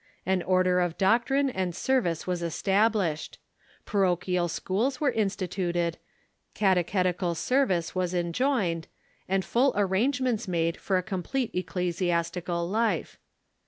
[0.25, 3.37] An order of doctrine and service was established.
[3.85, 5.99] Parochial schools were instituted,
[6.55, 8.87] catechetical service was enjoined,
[9.29, 13.19] and full arrangements made for a complete ecclesi astical life.